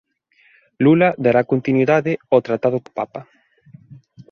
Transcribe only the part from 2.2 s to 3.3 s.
ao tratado co Papa